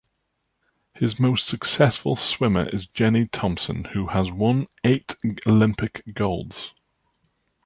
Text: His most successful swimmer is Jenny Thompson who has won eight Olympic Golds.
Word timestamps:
His 0.95 1.19
most 1.19 1.45
successful 1.45 2.15
swimmer 2.15 2.67
is 2.67 2.87
Jenny 2.87 3.27
Thompson 3.27 3.83
who 3.93 4.07
has 4.07 4.31
won 4.31 4.65
eight 4.83 5.15
Olympic 5.45 6.01
Golds. 6.15 6.73